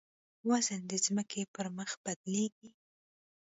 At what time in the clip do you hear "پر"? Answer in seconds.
1.53-1.65